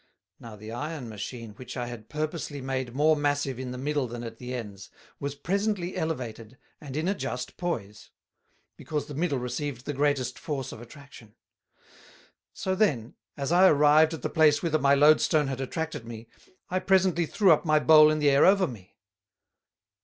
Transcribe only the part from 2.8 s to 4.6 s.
more massive in the middle than at the